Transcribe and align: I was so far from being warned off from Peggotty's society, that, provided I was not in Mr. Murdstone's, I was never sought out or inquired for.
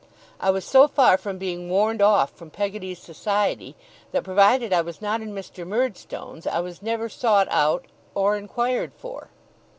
I 0.39 0.49
was 0.49 0.65
so 0.65 0.87
far 0.87 1.15
from 1.15 1.37
being 1.37 1.69
warned 1.69 2.01
off 2.01 2.31
from 2.31 2.49
Peggotty's 2.49 2.97
society, 2.97 3.75
that, 4.11 4.23
provided 4.23 4.73
I 4.73 4.81
was 4.81 4.99
not 4.99 5.21
in 5.21 5.31
Mr. 5.31 5.63
Murdstone's, 5.63 6.47
I 6.47 6.59
was 6.59 6.81
never 6.81 7.07
sought 7.07 7.47
out 7.51 7.85
or 8.15 8.35
inquired 8.35 8.93
for. 8.97 9.29